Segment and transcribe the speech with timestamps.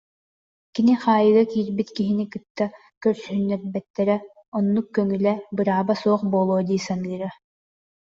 [0.73, 2.65] Кини хаайыыга киирбит киһини кытта
[3.03, 4.17] көрсүһүннэрбэттэрэ,
[4.57, 7.29] оннук көҥүлэ, бырааба суох буолуо дии саныыра